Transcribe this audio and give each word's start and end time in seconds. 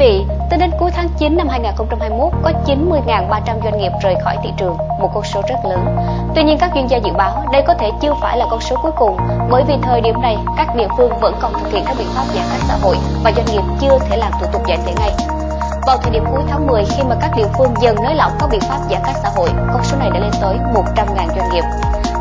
vị, 0.00 0.24
tính 0.50 0.60
đến 0.60 0.70
cuối 0.78 0.90
tháng 0.90 1.08
9 1.18 1.36
năm 1.36 1.48
2021 1.48 2.32
có 2.42 2.52
90.300 2.66 3.60
doanh 3.64 3.78
nghiệp 3.78 3.92
rời 4.02 4.14
khỏi 4.24 4.36
thị 4.42 4.50
trường, 4.56 4.76
một 5.00 5.10
con 5.14 5.24
số 5.24 5.42
rất 5.48 5.56
lớn. 5.64 5.96
Tuy 6.34 6.42
nhiên 6.42 6.58
các 6.58 6.70
chuyên 6.74 6.86
gia 6.86 6.98
dự 6.98 7.12
báo 7.12 7.44
đây 7.52 7.62
có 7.66 7.74
thể 7.74 7.90
chưa 8.02 8.14
phải 8.20 8.38
là 8.38 8.46
con 8.50 8.60
số 8.60 8.76
cuối 8.82 8.92
cùng, 8.96 9.16
bởi 9.50 9.64
vì 9.68 9.74
thời 9.82 10.00
điểm 10.00 10.20
này 10.22 10.36
các 10.56 10.76
địa 10.76 10.88
phương 10.96 11.12
vẫn 11.20 11.34
còn 11.40 11.52
thực 11.52 11.72
hiện 11.72 11.84
các 11.86 11.94
biện 11.98 12.06
pháp 12.14 12.24
giãn 12.34 12.44
cách 12.50 12.60
xã 12.68 12.76
hội 12.82 12.96
và 13.24 13.32
doanh 13.36 13.46
nghiệp 13.46 13.62
chưa 13.80 13.98
thể 14.08 14.16
làm 14.16 14.32
thủ 14.40 14.46
tục 14.52 14.62
giải 14.66 14.78
thể 14.86 14.92
ngay. 15.00 15.12
Vào 15.86 15.96
thời 15.96 16.10
điểm 16.12 16.24
cuối 16.30 16.42
tháng 16.50 16.66
10 16.66 16.84
khi 16.84 17.02
mà 17.02 17.16
các 17.20 17.30
địa 17.36 17.48
phương 17.58 17.74
dần 17.80 17.96
nới 18.04 18.14
lỏng 18.14 18.32
các 18.40 18.48
biện 18.50 18.60
pháp 18.60 18.78
giãn 18.90 19.00
cách 19.04 19.16
xã 19.22 19.30
hội, 19.36 19.48
con 19.72 19.84
số 19.84 19.96
này 19.96 20.10
đã 20.10 20.20
lên 20.20 20.32
tới 20.40 20.56
100.000 20.74 21.14
doanh 21.36 21.50
nghiệp. 21.52 21.64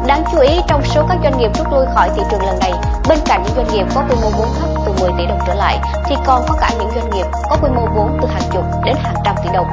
Đáng 0.07 0.23
chú 0.31 0.39
ý 0.39 0.61
trong 0.67 0.83
số 0.83 1.01
các 1.09 1.17
doanh 1.23 1.37
nghiệp 1.37 1.51
rút 1.57 1.67
lui 1.71 1.85
khỏi 1.95 2.09
thị 2.15 2.21
trường 2.31 2.45
lần 2.45 2.59
này, 2.59 2.73
bên 3.09 3.19
cạnh 3.25 3.43
những 3.43 3.55
doanh 3.55 3.73
nghiệp 3.73 3.85
có 3.95 4.01
quy 4.09 4.15
mô 4.21 4.29
vốn 4.37 4.47
thấp 4.59 4.68
10 4.99 5.11
tỷ 5.17 5.25
đồng 5.25 5.39
trở 5.47 5.53
lại, 5.53 5.79
thì 6.05 6.15
còn 6.25 6.41
có 6.47 6.55
cả 6.61 6.69
những 6.79 6.89
doanh 6.95 7.09
nghiệp 7.09 7.25
có 7.49 7.57
quy 7.61 7.69
mô 7.69 7.81
vốn 7.95 8.17
từ 8.21 8.27
hàng 8.27 8.49
chục 8.51 8.63
đến 8.85 8.95
hàng 9.03 9.15
trăm 9.25 9.35
tỷ 9.43 9.49
đồng. 9.53 9.67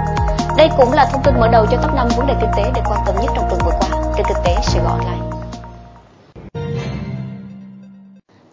Đây 0.56 0.70
cũng 0.76 0.92
là 0.92 1.06
thông 1.12 1.22
tin 1.22 1.40
mở 1.40 1.48
đầu 1.48 1.66
cho 1.66 1.76
top 1.76 1.94
5 1.94 2.08
vấn 2.16 2.26
đề 2.26 2.34
kinh 2.40 2.50
tế 2.56 2.70
được 2.74 2.80
quan 2.90 3.00
tâm 3.06 3.14
nhất 3.22 3.32
trong 3.34 3.46
tuần 3.50 3.60
vừa 3.64 3.72
qua 3.80 3.88
trên 4.16 4.26
kinh 4.28 4.36
tế 4.44 4.56
Sài 4.62 4.82
Gòn 4.82 4.92
Online. 4.92 5.36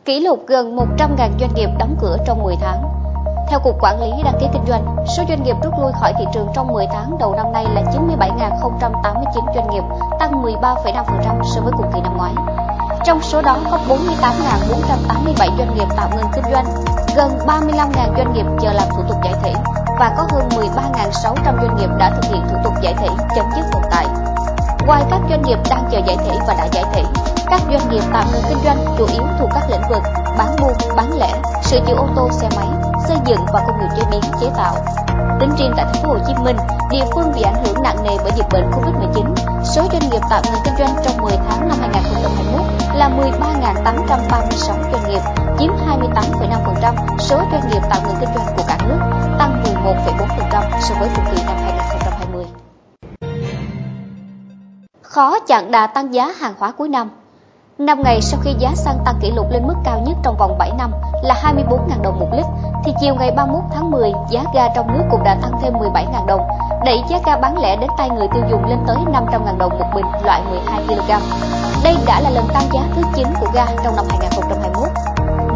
Kỷ 0.05 0.19
lục 0.19 0.43
gần 0.47 0.75
100.000 0.75 1.17
doanh 1.39 1.53
nghiệp 1.55 1.69
đóng 1.79 1.95
cửa 2.01 2.17
trong 2.25 2.43
10 2.43 2.55
tháng. 2.61 2.83
Theo 3.49 3.59
Cục 3.59 3.75
Quản 3.81 4.01
lý 4.01 4.23
Đăng 4.23 4.39
ký 4.39 4.47
Kinh 4.53 4.65
doanh, 4.67 4.95
số 5.17 5.23
doanh 5.29 5.43
nghiệp 5.43 5.55
rút 5.63 5.73
lui 5.81 5.91
khỏi 5.91 6.13
thị 6.17 6.25
trường 6.33 6.47
trong 6.55 6.67
10 6.67 6.87
tháng 6.93 7.17
đầu 7.19 7.35
năm 7.35 7.51
nay 7.51 7.65
là 7.73 7.81
97.089 7.81 9.53
doanh 9.55 9.69
nghiệp, 9.69 9.83
tăng 10.19 10.43
13,5% 10.43 11.43
so 11.55 11.61
với 11.61 11.73
cùng 11.77 11.91
kỳ 11.93 12.01
năm 12.01 12.17
ngoái. 12.17 12.33
Trong 13.05 13.21
số 13.21 13.41
đó 13.41 13.57
có 13.71 13.79
48.487 13.87 15.57
doanh 15.57 15.75
nghiệp 15.75 15.87
tạm 15.97 16.09
ngừng 16.15 16.31
kinh 16.35 16.43
doanh, 16.51 16.65
gần 17.15 17.31
35.000 17.47 18.17
doanh 18.17 18.33
nghiệp 18.33 18.45
chờ 18.61 18.73
làm 18.73 18.87
thủ 18.89 19.03
tục 19.09 19.17
giải 19.23 19.33
thể 19.43 19.53
và 19.99 20.13
có 20.17 20.27
hơn 20.31 20.49
13.600 20.49 21.35
doanh 21.43 21.75
nghiệp 21.75 21.89
đã 21.99 22.09
thực 22.09 22.31
hiện 22.31 22.41
thủ 22.49 22.57
tục 22.63 22.73
giải 22.81 22.93
thể 22.99 23.07
chấm 23.35 23.45
dứt 23.55 23.65
tồn 23.71 23.81
tại. 23.91 24.05
Ngoài 24.87 25.03
các 25.09 25.19
doanh 25.29 25.41
nghiệp 25.41 25.57
đang 25.69 25.89
chờ 25.91 25.99
giải 26.07 26.17
thể 26.25 26.37
và 26.47 26.53
đã 26.53 26.67
giải 26.71 26.83
thể, 26.93 27.03
các 27.47 27.61
doanh 27.71 27.89
nghiệp 27.89 28.03
tạm 28.13 28.25
ngừng 28.31 28.43
kinh 28.49 28.63
doanh 28.63 28.77
chủ 28.97 29.05
yếu 29.13 29.23
thuộc 29.39 29.49
các 29.53 29.63
lĩnh 29.69 29.89
vực 29.89 30.03
bán 30.37 30.55
buôn, 30.61 30.73
bán 30.95 31.19
lẻ, 31.19 31.33
sửa 31.63 31.79
chữa 31.87 31.95
ô 31.95 32.07
tô, 32.15 32.29
xe 32.31 32.49
máy, 32.55 32.82
xây 33.07 33.17
dựng 33.25 33.45
và 33.53 33.63
công 33.67 33.79
nghiệp 33.79 33.89
chế 33.97 34.03
biến, 34.11 34.21
chế 34.41 34.49
tạo. 34.57 34.75
Tính 35.39 35.49
riêng 35.57 35.73
tại 35.75 35.85
thành 35.85 36.03
phố 36.03 36.09
Hồ 36.09 36.17
Chí 36.27 36.33
Minh, 36.43 36.57
địa 36.91 37.05
phương 37.15 37.31
bị 37.35 37.41
ảnh 37.41 37.63
hưởng 37.65 37.83
nặng 37.83 38.03
nề 38.03 38.17
bởi 38.23 38.31
dịch 38.35 38.45
bệnh 38.51 38.71
Covid-19, 38.71 39.35
số 39.63 39.81
doanh 39.91 40.09
nghiệp 40.09 40.21
tạm 40.29 40.41
ngừng 40.43 40.61
kinh 40.63 40.73
doanh 40.77 40.95
trong 41.03 41.17
10 41.23 41.33
tháng 41.49 41.67
năm 41.67 41.77
2021 41.79 42.61
là 42.95 43.09
13.836 43.09 44.91
doanh 44.91 45.09
nghiệp, 45.09 45.21
chiếm 45.59 45.71
28,5% 45.71 47.17
số 47.19 47.37
doanh 47.51 47.69
nghiệp 47.71 47.81
tạm 47.89 48.03
ngừng 48.07 48.17
kinh 48.19 48.29
doanh 48.35 48.55
của 48.57 48.63
cả 48.67 48.77
nước, 48.87 48.99
tăng 49.39 49.63
11,4% 49.83 50.81
so 50.81 50.95
với 50.99 51.09
cùng 51.15 51.25
kỳ 51.35 51.43
năm 51.45 51.55
2020. 51.63 52.45
Khó 55.01 55.39
chặn 55.39 55.71
đà 55.71 55.87
tăng 55.87 56.13
giá 56.13 56.33
hàng 56.39 56.53
hóa 56.59 56.71
cuối 56.71 56.89
năm 56.89 57.09
5 57.79 58.01
ngày 58.03 58.21
sau 58.21 58.39
khi 58.43 58.55
giá 58.59 58.71
xăng 58.75 58.97
tăng 59.05 59.15
kỷ 59.21 59.31
lục 59.31 59.45
lên 59.49 59.67
mức 59.67 59.73
cao 59.83 59.99
nhất 59.99 60.17
trong 60.23 60.37
vòng 60.37 60.57
7 60.57 60.71
năm 60.77 60.91
là 61.23 61.35
24.000 61.43 62.01
đồng 62.01 62.19
một 62.19 62.27
lít, 62.31 62.45
thì 62.85 62.93
chiều 63.01 63.15
ngày 63.15 63.31
31 63.31 63.63
tháng 63.73 63.91
10, 63.91 64.13
giá 64.29 64.43
ga 64.53 64.67
trong 64.75 64.93
nước 64.93 65.03
cũng 65.11 65.23
đã 65.23 65.37
tăng 65.41 65.51
thêm 65.61 65.73
17.000 65.73 66.25
đồng, 66.25 66.41
đẩy 66.85 67.03
giá 67.09 67.19
ga 67.25 67.37
bán 67.37 67.57
lẻ 67.57 67.75
đến 67.75 67.89
tay 67.97 68.09
người 68.09 68.27
tiêu 68.33 68.43
dùng 68.51 68.65
lên 68.65 68.79
tới 68.87 68.95
500.000 68.95 69.57
đồng 69.57 69.79
một 69.79 69.85
bình 69.95 70.05
loại 70.23 70.41
12 70.49 70.83
kg. 70.87 71.11
Đây 71.83 71.95
đã 72.05 72.19
là 72.19 72.29
lần 72.29 72.47
tăng 72.53 72.63
giá 72.73 72.81
thứ 72.95 73.01
9 73.15 73.27
của 73.39 73.47
ga 73.53 73.65
trong 73.83 73.95
năm 73.95 74.05
2021. 74.09 74.87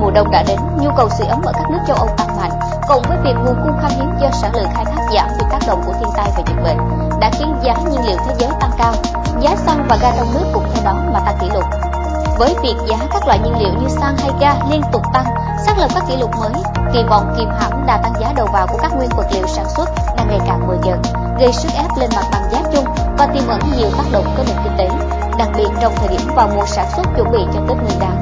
Mùa 0.01 0.11
đông 0.11 0.31
đã 0.31 0.43
đến, 0.47 0.59
nhu 0.81 0.89
cầu 0.97 1.09
sưởi 1.09 1.27
ấm 1.27 1.41
ở 1.45 1.51
các 1.53 1.69
nước 1.69 1.79
châu 1.87 1.97
Âu 1.97 2.07
tăng 2.17 2.37
mạnh, 2.37 2.59
cộng 2.87 3.01
với 3.09 3.17
việc 3.23 3.35
nguồn 3.45 3.55
cung 3.63 3.77
khan 3.81 3.91
hiếm 3.95 4.09
do 4.21 4.29
sản 4.31 4.51
lượng 4.55 4.69
khai 4.73 4.85
thác 4.85 5.01
giảm 5.13 5.27
vì 5.39 5.45
tác 5.51 5.59
động 5.67 5.81
của 5.85 5.93
thiên 5.99 6.09
tai 6.15 6.29
và 6.37 6.43
dịch 6.47 6.63
bệnh, 6.63 6.77
đã 7.19 7.31
khiến 7.33 7.55
giá 7.63 7.73
nhiên 7.73 8.05
liệu 8.05 8.17
thế 8.25 8.35
giới 8.39 8.49
tăng 8.59 8.71
cao. 8.77 8.93
Giá 9.39 9.55
xăng 9.55 9.85
và 9.89 9.97
ga 10.01 10.11
trong 10.17 10.33
nước 10.33 10.45
cũng 10.53 10.66
với 12.37 12.55
việc 12.61 12.75
giá 12.89 12.97
các 13.11 13.27
loại 13.27 13.39
nhiên 13.39 13.53
liệu 13.59 13.73
như 13.81 13.87
xăng 13.87 14.17
hay 14.17 14.29
ga 14.39 14.53
liên 14.69 14.81
tục 14.91 15.01
tăng, 15.13 15.25
xác 15.65 15.77
lập 15.77 15.87
các 15.93 16.03
kỷ 16.07 16.17
lục 16.17 16.31
mới, 16.39 16.51
kỳ 16.93 17.03
vọng 17.09 17.35
kìm 17.37 17.49
hãm 17.59 17.85
đà 17.85 17.97
tăng 17.97 18.13
giá 18.19 18.33
đầu 18.35 18.47
vào 18.53 18.67
của 18.67 18.77
các 18.81 18.91
nguyên 18.95 19.09
vật 19.17 19.25
liệu 19.33 19.47
sản 19.47 19.65
xuất 19.77 19.89
đang 20.17 20.27
ngày 20.27 20.39
càng 20.47 20.67
mờ 20.67 20.77
dần, 20.83 21.01
gây 21.39 21.53
sức 21.53 21.69
ép 21.77 21.89
lên 21.97 22.09
mặt 22.15 22.25
bằng 22.31 22.43
giá 22.51 22.59
chung 22.73 22.85
và 23.17 23.27
tiềm 23.33 23.47
ẩn 23.47 23.59
nhiều 23.77 23.89
tác 23.97 24.03
động 24.11 24.25
tới 24.37 24.45
nền 24.47 24.57
kinh 24.63 24.77
tế, 24.77 24.89
đặc 25.37 25.47
biệt 25.57 25.67
trong 25.81 25.93
thời 25.95 26.07
điểm 26.07 26.21
vào 26.35 26.49
mùa 26.55 26.65
sản 26.65 26.85
xuất 26.95 27.03
chuẩn 27.15 27.31
bị 27.31 27.39
cho 27.53 27.59
Tết 27.67 27.77
Nguyên 27.77 27.99
đán. 27.99 28.21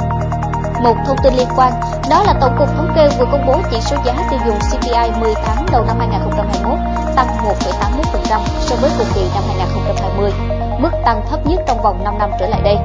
Một 0.84 0.96
thông 1.06 1.18
tin 1.24 1.34
liên 1.34 1.48
quan, 1.56 1.74
đó 2.10 2.24
là 2.24 2.34
Tổng 2.42 2.56
cục 2.60 2.68
Thống 2.68 2.92
kê 2.96 3.10
vừa 3.20 3.26
công 3.32 3.48
bố 3.48 3.60
chỉ 3.72 3.82
số 3.82 3.98
giá 4.06 4.14
tiêu 4.30 4.40
dùng 4.46 4.58
CPI 4.72 5.20
10 5.20 5.34
tháng 5.46 5.66
đầu 5.72 5.84
năm 5.88 6.00
2021 6.00 6.80
tăng 7.16 7.28
1,81% 7.28 8.40
so 8.60 8.76
với 8.76 8.92
cùng 8.98 9.08
kỳ 9.16 9.30
năm 9.34 9.44
2020, 9.48 10.32
mức 10.80 10.92
tăng 11.06 11.22
thấp 11.30 11.40
nhất 11.46 11.62
trong 11.68 11.82
vòng 11.82 12.04
5 12.04 12.18
năm 12.20 12.32
trở 12.40 12.48
lại 12.48 12.62
đây. 12.64 12.78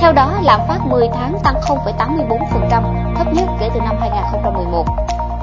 Theo 0.00 0.12
đó, 0.12 0.38
lạm 0.42 0.60
phát 0.68 0.78
10 0.86 1.08
tháng 1.14 1.38
tăng 1.44 1.54
0,84%, 1.54 3.14
thấp 3.16 3.26
nhất 3.32 3.44
kể 3.60 3.68
từ 3.74 3.80
năm 3.80 3.96
2011. 4.00 4.84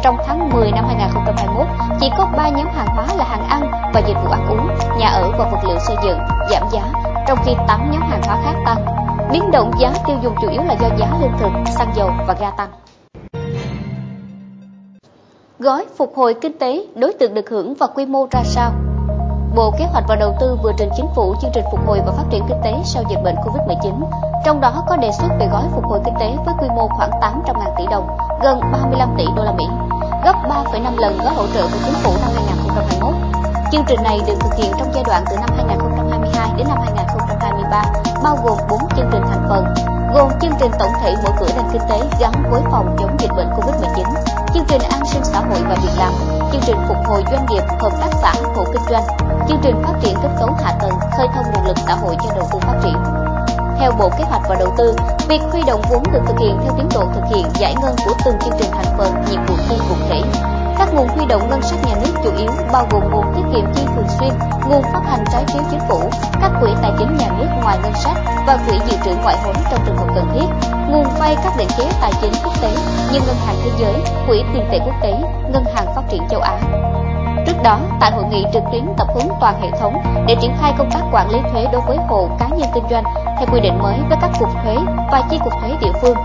Trong 0.04 0.18
tháng 0.26 0.50
10 0.50 0.72
năm 0.72 0.86
2021, 0.88 1.68
chỉ 2.00 2.10
có 2.18 2.28
3 2.38 2.50
nhóm 2.50 2.68
hàng 2.76 2.88
hóa 2.88 3.08
là 3.18 3.26
hàng 3.26 3.48
ăn 3.50 3.72
và 3.94 4.02
dịch 4.08 4.18
vụ 4.24 4.30
ăn 4.30 4.48
uống, 4.50 4.68
nhà 5.00 5.08
ở 5.08 5.32
và 5.32 5.50
vật 5.52 5.60
liệu 5.68 5.80
xây 5.80 5.96
dựng 6.04 6.18
giảm 6.52 6.64
giá, 6.72 6.82
trong 7.28 7.38
khi 7.46 7.52
8 7.68 7.92
nhóm 7.92 8.02
hàng 8.02 8.22
hóa 8.26 8.38
khác 8.44 8.56
tăng. 8.66 8.86
Biến 9.32 9.52
động 9.52 9.72
giá 9.80 9.94
tiêu 10.08 10.18
dùng 10.24 10.36
chủ 10.42 10.50
yếu 10.50 10.62
là 10.64 10.74
do 10.74 10.88
giá 10.98 11.08
lương 11.22 11.38
thực, 11.40 11.52
xăng 11.66 11.92
dầu 11.96 12.10
và 12.28 12.36
ga 12.40 12.52
tăng. 12.52 12.70
Gói 15.60 15.86
phục 15.98 16.14
hồi 16.16 16.34
kinh 16.42 16.58
tế, 16.60 16.86
đối 16.96 17.14
tượng 17.14 17.34
được 17.34 17.50
hưởng 17.50 17.74
và 17.80 17.88
quy 17.88 18.06
mô 18.06 18.28
ra 18.32 18.42
sao? 18.44 18.72
Bộ 19.58 19.72
Kế 19.72 19.86
hoạch 19.86 20.04
và 20.08 20.16
Đầu 20.16 20.36
tư 20.40 20.58
vừa 20.64 20.72
trình 20.78 20.90
chính 20.98 21.08
phủ 21.16 21.36
chương 21.42 21.52
trình 21.54 21.66
phục 21.72 21.80
hồi 21.88 22.00
và 22.06 22.12
phát 22.12 22.24
triển 22.30 22.44
kinh 22.48 22.62
tế 22.64 22.74
sau 22.84 23.04
dịch 23.10 23.24
bệnh 23.24 23.36
Covid-19. 23.36 24.02
Trong 24.46 24.62
đó 24.62 24.84
có 24.88 24.98
đề 24.98 25.12
xuất 25.12 25.28
về 25.40 25.48
gói 25.52 25.64
phục 25.76 25.84
hồi 25.84 26.00
kinh 26.06 26.14
tế 26.20 26.36
với 26.46 26.54
quy 26.60 26.68
mô 26.76 26.88
khoảng 26.88 27.10
800.000 27.10 27.76
tỷ 27.78 27.84
đồng, 27.92 28.08
gần 28.44 28.60
35 28.72 29.10
tỷ 29.18 29.26
đô 29.36 29.44
la 29.44 29.52
Mỹ, 29.52 29.66
gấp 30.24 30.36
3,5 30.50 30.98
lần 30.98 31.18
gói 31.18 31.34
hỗ 31.34 31.48
trợ 31.54 31.62
của 31.62 31.80
chính 31.86 31.94
phủ 31.94 32.12
năm 32.22 32.32
2021. 32.36 33.14
Chương 33.72 33.84
trình 33.88 34.04
này 34.04 34.20
được 34.28 34.36
thực 34.40 34.56
hiện 34.58 34.72
trong 34.80 34.92
giai 34.94 35.04
đoạn 35.08 35.24
từ 35.30 35.36
năm 35.36 35.50
2022 35.56 36.50
đến 36.58 36.68
năm 36.68 36.78
2023, 36.86 37.84
bao 38.24 38.38
gồm 38.44 38.58
4 38.70 38.80
chương 38.98 39.10
trình 39.12 39.22
thành 39.30 39.46
phần, 39.50 39.66
gồm 40.14 40.30
chương 40.42 40.54
trình 40.60 40.72
tổng 40.80 40.92
thể 41.02 41.16
mở 41.24 41.30
cửa 41.40 41.50
nền 41.56 41.66
kinh 41.74 41.82
tế 41.90 42.02
gắn 42.20 42.32
với 42.52 42.62
phòng 42.72 42.96
chống 43.00 43.18
dịch 43.20 43.32
bệnh 43.38 43.50
Covid-19, 43.50 44.04
chương 44.54 44.66
trình 44.68 44.82
an 44.92 45.02
sinh 45.06 45.24
xã 45.24 45.40
hội 45.40 45.60
và 45.70 45.76
việc 45.84 45.94
làm, 45.98 46.37
chương 46.52 46.62
trình 46.66 46.78
phục 46.88 46.98
hồi 47.06 47.24
doanh 47.32 47.46
nghiệp, 47.50 47.64
hợp 47.80 47.92
tác 48.02 48.10
xã, 48.22 48.34
hộ 48.56 48.64
kinh 48.74 48.82
doanh, 48.90 49.04
chương 49.48 49.60
trình 49.64 49.76
phát 49.84 49.94
triển 50.02 50.16
kết 50.24 50.30
cấu 50.40 50.50
hạ 50.64 50.74
tầng, 50.82 50.94
khơi 51.18 51.28
thông 51.36 51.46
nguồn 51.54 51.66
lực 51.68 51.78
xã 51.86 51.96
hội 51.96 52.16
cho 52.24 52.36
đầu 52.36 52.48
tư 52.52 52.60
phát 52.62 52.80
triển. 52.84 53.04
Theo 53.80 53.92
Bộ 54.00 54.10
Kế 54.18 54.24
hoạch 54.24 54.42
và 54.50 54.56
Đầu 54.60 54.74
tư, 54.78 54.96
việc 55.30 55.42
huy 55.52 55.62
động 55.68 55.82
vốn 55.90 56.04
được 56.14 56.22
thực 56.28 56.40
hiện 56.40 56.60
theo 56.64 56.74
tiến 56.78 56.90
độ 56.94 57.04
thực 57.14 57.24
hiện 57.36 57.46
giải 57.60 57.76
ngân 57.82 57.96
của 58.06 58.14
từng 58.26 58.40
chương 58.40 58.60
trình 58.60 58.72
thành 58.72 58.98
phần, 58.98 59.14
nhiệm 59.32 59.46
vụ 59.46 59.56
chi 59.70 59.76
cụ 59.90 59.96
thể. 60.10 60.22
Các 60.78 60.90
nguồn 60.94 61.08
huy 61.08 61.26
động 61.26 61.50
ngân 61.50 61.62
sách 61.62 61.80
nhà 61.86 61.96
nước 62.04 62.12
chủ 62.24 62.32
yếu 62.38 62.52
bao 62.74 62.88
gồm 62.92 63.02
nguồn 63.12 63.26
tiết 63.36 63.44
kiệm 63.54 63.74
chi 63.76 63.87
thường 64.08 64.18
xuyên, 64.20 64.50
nguồn 64.70 64.84
phát 64.94 65.02
hành 65.06 65.26
trái 65.32 65.46
phiếu 65.48 65.64
chính 65.72 65.80
phủ, 65.90 66.10
các 66.42 66.52
quỹ 66.62 66.70
tài 66.82 66.92
chính 67.00 67.18
nhà 67.18 67.28
nước 67.38 67.48
ngoài 67.64 67.78
ngân 67.84 67.94
sách 67.94 68.18
và 68.48 68.58
quỹ 68.68 68.80
dự 68.86 68.98
trữ 69.06 69.12
ngoại 69.24 69.38
hối 69.44 69.54
trong 69.72 69.80
trường 69.86 69.98
hợp 69.98 70.08
cần 70.16 70.28
thiết, 70.34 70.70
nguồn 70.90 71.06
vay 71.20 71.36
các 71.44 71.54
định 71.58 71.68
chế 71.78 71.84
tài 72.02 72.12
chính 72.22 72.32
quốc 72.44 72.54
tế 72.62 72.70
như 73.14 73.20
Ngân 73.20 73.36
hàng 73.46 73.56
Thế 73.64 73.72
giới, 73.80 73.94
Quỹ 74.28 74.44
tiền 74.54 74.68
tệ 74.72 74.80
quốc 74.86 74.96
tế, 75.02 75.14
Ngân 75.54 75.66
hàng 75.76 75.86
Phát 75.96 76.02
triển 76.10 76.22
châu 76.30 76.40
Á. 76.40 76.60
Trước 77.48 77.64
đó, 77.64 77.80
tại 78.00 78.12
hội 78.12 78.24
nghị 78.30 78.46
trực 78.54 78.64
tuyến 78.72 78.86
tập 78.98 79.08
huấn 79.14 79.28
toàn 79.40 79.62
hệ 79.62 79.70
thống 79.80 79.94
để 80.28 80.36
triển 80.42 80.52
khai 80.62 80.74
công 80.78 80.92
tác 80.92 81.02
quản 81.12 81.30
lý 81.30 81.40
thuế 81.52 81.66
đối 81.72 81.82
với 81.82 81.98
hộ 82.08 82.30
cá 82.40 82.48
nhân 82.48 82.70
kinh 82.74 82.84
doanh 82.90 83.04
theo 83.38 83.48
quy 83.54 83.60
định 83.60 83.80
mới 83.82 83.96
với 84.10 84.18
các 84.22 84.32
cục 84.40 84.50
thuế 84.64 84.76
và 85.12 85.24
chi 85.30 85.38
cục 85.44 85.54
thuế 85.62 85.70
địa 85.82 85.92
phương, 86.02 86.18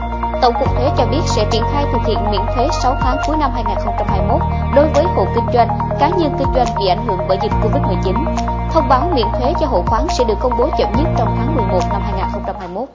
Tổng 0.42 0.54
cục 0.58 0.68
thuế 0.74 0.90
cho 0.96 1.06
biết 1.06 1.20
sẽ 1.26 1.46
triển 1.50 1.62
khai 1.72 1.84
thực 1.92 1.98
hiện 2.06 2.18
miễn 2.30 2.40
thuế 2.54 2.68
6 2.82 2.96
tháng 3.00 3.16
cuối 3.26 3.36
năm 3.36 3.50
2021 3.54 4.40
đối 4.76 4.88
với 4.88 5.04
hộ 5.04 5.26
kinh 5.34 5.44
doanh, 5.54 5.68
cá 6.00 6.08
nhân 6.08 6.32
kinh 6.38 6.48
doanh 6.54 6.66
bị 6.78 6.86
ảnh 6.86 7.06
hưởng 7.06 7.18
bởi 7.28 7.38
dịch 7.42 7.52
Covid-19. 7.62 8.34
Thông 8.72 8.88
báo 8.88 9.10
miễn 9.14 9.26
thuế 9.38 9.52
cho 9.60 9.66
hộ 9.66 9.82
khoán 9.86 10.06
sẽ 10.18 10.24
được 10.24 10.34
công 10.40 10.52
bố 10.58 10.68
chậm 10.78 10.92
nhất 10.92 11.08
trong 11.18 11.36
tháng 11.38 11.56
11 11.56 11.80
năm 11.92 12.02
2021. 12.04 12.88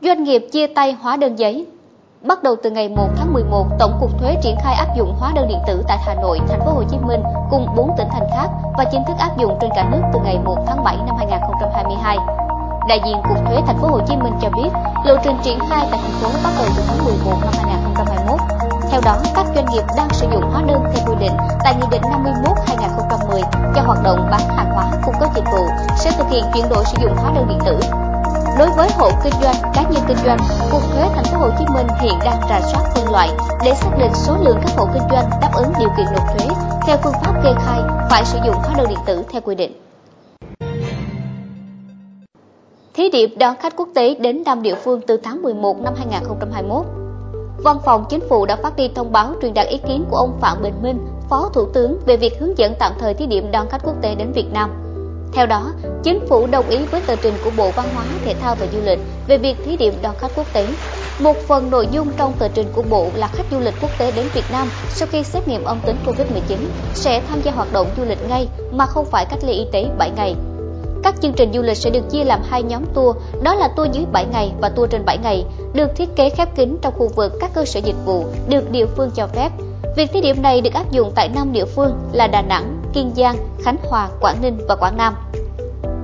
Doanh 0.00 0.24
nghiệp 0.24 0.48
chia 0.52 0.66
tay 0.66 0.96
hóa 1.02 1.16
đơn 1.16 1.38
giấy 1.38 1.66
Bắt 2.22 2.42
đầu 2.42 2.56
từ 2.62 2.70
ngày 2.70 2.88
1 2.88 3.08
tháng 3.16 3.32
11, 3.32 3.66
Tổng 3.78 3.96
cục 4.00 4.18
Thuế 4.18 4.36
triển 4.42 4.56
khai 4.62 4.74
áp 4.74 4.96
dụng 4.96 5.14
hóa 5.18 5.32
đơn 5.34 5.48
điện 5.48 5.58
tử 5.66 5.82
tại 5.88 5.98
Hà 6.06 6.14
Nội, 6.14 6.40
Thành 6.48 6.60
phố 6.60 6.70
Hồ 6.70 6.82
Chí 6.90 6.96
Minh 6.98 7.22
cùng 7.50 7.66
4 7.76 7.90
tỉnh 7.98 8.08
thành 8.12 8.28
khác 8.30 8.48
và 8.78 8.84
chính 8.92 9.04
thức 9.08 9.14
áp 9.18 9.38
dụng 9.38 9.58
trên 9.60 9.70
cả 9.76 9.88
nước 9.92 10.00
từ 10.12 10.20
ngày 10.24 10.38
1 10.44 10.56
tháng 10.66 10.84
7 10.84 10.96
năm 11.06 11.16
2022. 11.16 12.45
Đại 12.88 13.00
diện 13.06 13.16
Cục 13.28 13.36
Thuế 13.46 13.56
Thành 13.66 13.78
phố 13.80 13.88
Hồ 13.88 14.00
Chí 14.08 14.16
Minh 14.16 14.32
cho 14.42 14.48
biết, 14.50 14.68
lộ 15.04 15.14
trình 15.24 15.36
triển 15.42 15.58
khai 15.70 15.86
tại 15.90 16.00
thành 16.02 16.20
phố 16.20 16.28
bắt 16.44 16.50
đầu 16.58 16.66
từ 16.76 16.82
tháng 16.88 17.04
11 17.04 17.32
năm 17.44 17.54
2021. 17.62 18.40
Theo 18.90 19.00
đó, 19.04 19.16
các 19.34 19.46
doanh 19.54 19.66
nghiệp 19.72 19.82
đang 19.96 20.08
sử 20.10 20.26
dụng 20.32 20.50
hóa 20.52 20.62
đơn 20.62 20.84
theo 20.94 21.06
quy 21.06 21.14
định 21.20 21.32
tại 21.64 21.74
Nghị 21.74 21.86
định 21.90 22.02
51/2010 22.02 23.42
cho 23.74 23.82
hoạt 23.82 23.98
động 24.04 24.28
bán 24.30 24.40
hàng 24.56 24.70
hóa 24.74 24.84
cung 25.04 25.14
cấp 25.20 25.30
dịch 25.34 25.44
vụ 25.52 25.66
sẽ 25.96 26.10
thực 26.18 26.30
hiện 26.30 26.44
chuyển 26.54 26.68
đổi 26.68 26.84
sử 26.84 26.96
dụng 27.02 27.16
hóa 27.16 27.32
đơn 27.34 27.46
điện 27.48 27.58
tử 27.66 27.80
Đối 28.58 28.70
với 28.70 28.88
hộ 28.98 29.10
kinh 29.24 29.32
doanh, 29.42 29.56
cá 29.74 29.82
nhân 29.82 30.02
kinh 30.08 30.16
doanh, 30.16 30.38
Cục 30.72 30.82
Thuế 30.92 31.08
Thành 31.14 31.24
phố 31.24 31.38
Hồ 31.38 31.48
Chí 31.58 31.64
Minh 31.74 31.86
hiện 32.00 32.18
đang 32.24 32.40
rà 32.48 32.60
soát 32.60 32.82
phân 32.94 33.12
loại 33.12 33.28
để 33.64 33.74
xác 33.74 33.90
định 33.98 34.14
số 34.14 34.36
lượng 34.40 34.58
các 34.62 34.70
hộ 34.76 34.86
kinh 34.94 35.08
doanh 35.10 35.30
đáp 35.40 35.50
ứng 35.54 35.72
điều 35.78 35.88
kiện 35.96 36.06
nộp 36.06 36.24
thuế 36.28 36.48
theo 36.86 36.96
phương 37.02 37.12
pháp 37.12 37.32
kê 37.44 37.50
khai 37.66 37.80
phải 38.10 38.24
sử 38.24 38.38
dụng 38.46 38.54
hóa 38.54 38.74
đơn 38.76 38.88
điện 38.88 38.98
tử 39.06 39.22
theo 39.32 39.40
quy 39.40 39.54
định. 39.54 39.72
Thí 42.96 43.10
điểm 43.10 43.30
đón 43.38 43.56
khách 43.60 43.76
quốc 43.76 43.88
tế 43.94 44.14
đến 44.14 44.42
năm 44.44 44.62
địa 44.62 44.74
phương 44.74 45.00
từ 45.06 45.16
tháng 45.16 45.42
11 45.42 45.80
năm 45.80 45.94
2021. 45.96 46.86
Văn 47.58 47.78
phòng 47.84 48.04
Chính 48.08 48.20
phủ 48.28 48.46
đã 48.46 48.56
phát 48.56 48.76
đi 48.76 48.90
thông 48.94 49.12
báo 49.12 49.34
truyền 49.42 49.54
đạt 49.54 49.66
ý 49.66 49.78
kiến 49.88 50.04
của 50.10 50.16
ông 50.16 50.38
Phạm 50.40 50.62
Bình 50.62 50.74
Minh, 50.82 50.98
Phó 51.30 51.50
Thủ 51.54 51.66
tướng 51.74 51.98
về 52.06 52.16
việc 52.16 52.40
hướng 52.40 52.58
dẫn 52.58 52.74
tạm 52.78 52.92
thời 52.98 53.14
thí 53.14 53.26
điểm 53.26 53.50
đón 53.50 53.68
khách 53.68 53.82
quốc 53.84 53.94
tế 54.02 54.14
đến 54.14 54.32
Việt 54.32 54.52
Nam. 54.52 54.70
Theo 55.32 55.46
đó, 55.46 55.72
Chính 56.02 56.26
phủ 56.28 56.46
đồng 56.46 56.68
ý 56.68 56.86
với 56.86 57.00
tờ 57.00 57.16
trình 57.16 57.34
của 57.44 57.50
Bộ 57.50 57.72
Văn 57.72 57.94
hóa, 57.94 58.06
Thể 58.24 58.34
thao 58.40 58.54
và 58.54 58.66
Du 58.72 58.80
lịch 58.80 58.98
về 59.28 59.38
việc 59.38 59.56
thí 59.64 59.76
điểm 59.76 59.94
đón 60.02 60.18
khách 60.18 60.30
quốc 60.34 60.46
tế. 60.52 60.68
Một 61.18 61.36
phần 61.48 61.70
nội 61.70 61.88
dung 61.90 62.08
trong 62.16 62.32
tờ 62.38 62.48
trình 62.48 62.66
của 62.72 62.82
Bộ 62.82 63.10
là 63.14 63.28
khách 63.28 63.46
du 63.50 63.60
lịch 63.60 63.74
quốc 63.80 63.90
tế 63.98 64.10
đến 64.10 64.28
Việt 64.34 64.50
Nam 64.50 64.70
sau 64.88 65.08
khi 65.12 65.22
xét 65.22 65.48
nghiệm 65.48 65.64
âm 65.64 65.80
tính 65.80 65.96
COVID-19 66.06 66.58
sẽ 66.94 67.22
tham 67.28 67.40
gia 67.42 67.52
hoạt 67.52 67.72
động 67.72 67.86
du 67.96 68.04
lịch 68.04 68.28
ngay 68.28 68.48
mà 68.72 68.86
không 68.86 69.04
phải 69.04 69.24
cách 69.24 69.44
ly 69.44 69.52
y 69.52 69.66
tế 69.72 69.86
7 69.98 70.10
ngày. 70.16 70.36
Các 71.06 71.14
chương 71.22 71.32
trình 71.32 71.52
du 71.52 71.62
lịch 71.62 71.76
sẽ 71.76 71.90
được 71.90 72.10
chia 72.10 72.24
làm 72.24 72.40
hai 72.48 72.62
nhóm 72.62 72.82
tour, 72.94 73.16
đó 73.42 73.54
là 73.54 73.68
tour 73.68 73.90
dưới 73.92 74.04
7 74.12 74.26
ngày 74.32 74.52
và 74.60 74.68
tour 74.68 74.90
trên 74.90 75.04
7 75.04 75.18
ngày, 75.18 75.44
được 75.74 75.96
thiết 75.96 76.16
kế 76.16 76.30
khép 76.30 76.56
kín 76.56 76.78
trong 76.82 76.94
khu 76.98 77.08
vực 77.08 77.32
các 77.40 77.50
cơ 77.54 77.64
sở 77.64 77.80
dịch 77.80 77.96
vụ 78.04 78.24
được 78.48 78.70
địa 78.70 78.86
phương 78.86 79.10
cho 79.14 79.26
phép. 79.26 79.52
Việc 79.96 80.12
thí 80.12 80.20
điểm 80.20 80.42
này 80.42 80.60
được 80.60 80.74
áp 80.74 80.90
dụng 80.90 81.12
tại 81.14 81.28
năm 81.28 81.52
địa 81.52 81.64
phương 81.64 81.94
là 82.12 82.26
Đà 82.26 82.42
Nẵng, 82.42 82.82
Kiên 82.92 83.10
Giang, 83.16 83.36
Khánh 83.62 83.76
Hòa, 83.88 84.08
Quảng 84.20 84.42
Ninh 84.42 84.58
và 84.68 84.76
Quảng 84.76 84.96
Nam. 84.96 85.14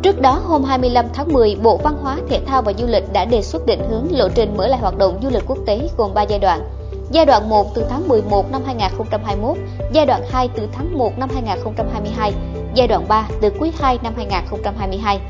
Trước 0.03 0.21
đó, 0.21 0.41
hôm 0.45 0.65
25 0.65 1.07
tháng 1.15 1.33
10, 1.33 1.57
Bộ 1.63 1.77
Văn 1.77 1.97
hóa, 2.03 2.17
Thể 2.29 2.41
thao 2.47 2.63
và 2.63 2.73
Du 2.79 2.87
lịch 2.87 3.13
đã 3.13 3.25
đề 3.25 3.43
xuất 3.43 3.67
định 3.67 3.81
hướng 3.91 4.19
lộ 4.19 4.29
trình 4.29 4.57
mở 4.57 4.67
lại 4.67 4.81
hoạt 4.81 4.99
động 4.99 5.19
du 5.23 5.29
lịch 5.31 5.43
quốc 5.47 5.59
tế 5.67 5.89
gồm 5.97 6.15
3 6.15 6.23
giai 6.23 6.39
đoạn. 6.39 6.61
Giai 7.11 7.27
đoạn 7.27 7.49
1 7.49 7.75
từ 7.75 7.85
tháng 7.91 8.09
11 8.09 8.51
năm 8.53 8.63
2021, 8.67 9.57
giai 9.93 10.07
đoạn 10.07 10.23
2 10.31 10.49
từ 10.57 10.69
tháng 10.73 10.99
1 10.99 11.19
năm 11.19 11.29
2022, 11.35 12.33
giai 12.75 12.89
đoạn 12.89 13.05
3 13.09 13.29
từ 13.41 13.51
quý 13.59 13.71
2 13.79 13.99
năm 14.03 14.13
2022. 14.17 15.21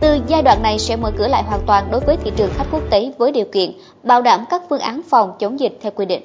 Từ 0.00 0.18
giai 0.26 0.42
đoạn 0.42 0.62
này 0.62 0.78
sẽ 0.78 0.96
mở 0.96 1.12
cửa 1.16 1.28
lại 1.28 1.42
hoàn 1.42 1.60
toàn 1.66 1.88
đối 1.90 2.00
với 2.00 2.16
thị 2.16 2.32
trường 2.36 2.50
khách 2.56 2.66
quốc 2.72 2.82
tế 2.90 3.12
với 3.18 3.32
điều 3.32 3.44
kiện 3.52 3.72
bảo 4.02 4.22
đảm 4.22 4.44
các 4.50 4.62
phương 4.70 4.80
án 4.80 5.00
phòng 5.10 5.32
chống 5.38 5.60
dịch 5.60 5.78
theo 5.80 5.92
quy 5.94 6.06
định. 6.06 6.22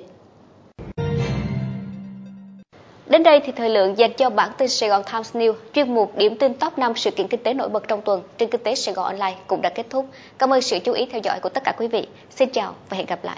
Đến 3.08 3.24
đây 3.24 3.40
thì 3.46 3.52
thời 3.52 3.70
lượng 3.70 3.98
dành 3.98 4.14
cho 4.14 4.30
bản 4.30 4.52
tin 4.58 4.70
Sài 4.70 4.90
Gòn 4.90 5.04
Times 5.12 5.36
News, 5.36 5.54
chuyên 5.74 5.96
mục 5.96 6.18
điểm 6.18 6.38
tin 6.38 6.54
top 6.54 6.78
5 6.78 6.94
sự 6.96 7.12
kiện 7.12 7.28
kinh 7.28 7.44
tế 7.44 7.54
nổi 7.54 7.70
bật 7.70 7.88
trong 7.88 8.02
tuần 8.02 8.22
trên 8.38 8.50
Kinh 8.50 8.64
tế 8.64 8.76
Sài 8.76 8.94
Gòn 8.94 9.06
Online 9.06 9.36
cũng 9.48 9.62
đã 9.62 9.70
kết 9.70 9.86
thúc. 9.90 10.06
Cảm 10.38 10.54
ơn 10.54 10.62
sự 10.62 10.80
chú 10.80 10.94
ý 10.94 11.06
theo 11.06 11.22
dõi 11.24 11.40
của 11.42 11.50
tất 11.50 11.64
cả 11.64 11.74
quý 11.78 11.88
vị. 11.88 12.08
Xin 12.30 12.50
chào 12.50 12.74
và 12.90 12.98
hẹn 12.98 13.06
gặp 13.06 13.20
lại. 13.24 13.38